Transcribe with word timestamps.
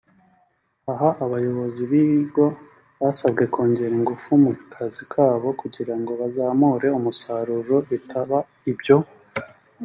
Aha 0.91 1.09
abayobozi 1.25 1.81
b’ibi 1.89 2.15
bigo 2.23 2.45
basabwe 3.01 3.43
kongera 3.53 3.93
ingufu 3.99 4.29
mu 4.43 4.51
kazi 4.73 5.03
kabo 5.11 5.49
kugirango 5.61 6.11
bazamure 6.21 6.87
umusaruro 6.99 7.75
bitaba 7.89 8.37
ibyo 8.71 8.97